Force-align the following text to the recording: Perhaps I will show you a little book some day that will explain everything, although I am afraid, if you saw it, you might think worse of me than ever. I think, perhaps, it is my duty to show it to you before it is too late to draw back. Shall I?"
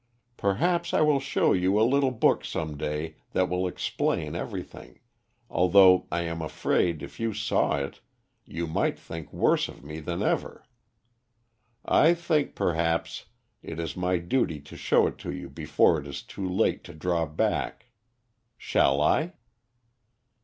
Perhaps 0.35 0.95
I 0.95 1.01
will 1.01 1.19
show 1.19 1.53
you 1.53 1.79
a 1.79 1.85
little 1.85 2.09
book 2.09 2.43
some 2.43 2.75
day 2.75 3.17
that 3.33 3.47
will 3.47 3.67
explain 3.67 4.33
everything, 4.33 4.99
although 5.47 6.07
I 6.11 6.21
am 6.23 6.41
afraid, 6.41 7.03
if 7.03 7.19
you 7.19 7.35
saw 7.35 7.75
it, 7.77 8.01
you 8.43 8.65
might 8.65 8.97
think 8.97 9.31
worse 9.31 9.67
of 9.67 9.83
me 9.83 9.99
than 9.99 10.23
ever. 10.23 10.65
I 11.85 12.15
think, 12.15 12.55
perhaps, 12.55 13.25
it 13.61 13.79
is 13.79 13.95
my 13.95 14.17
duty 14.17 14.59
to 14.61 14.75
show 14.75 15.05
it 15.05 15.19
to 15.19 15.31
you 15.31 15.51
before 15.51 15.99
it 16.01 16.07
is 16.07 16.23
too 16.23 16.49
late 16.49 16.83
to 16.85 16.95
draw 16.95 17.27
back. 17.27 17.91
Shall 18.57 19.01
I?" 19.01 19.33